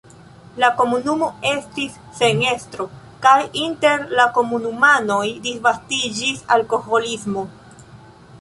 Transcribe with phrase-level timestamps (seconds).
[0.61, 2.87] La komunumo estis sen estro
[3.27, 7.47] kaj inter la komunumanoj disvastiĝis alkoholismo.